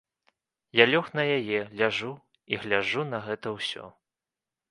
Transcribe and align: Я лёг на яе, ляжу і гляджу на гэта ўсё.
Я 0.81 0.85
лёг 0.91 1.11
на 1.19 1.23
яе, 1.37 1.59
ляжу 1.81 2.09
і 2.55 2.61
гляджу 2.65 3.03
на 3.13 3.19
гэта 3.27 3.47
ўсё. 3.59 3.83